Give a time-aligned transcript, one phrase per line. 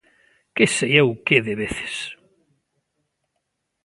[0.55, 1.95] Que sei eu que de veces.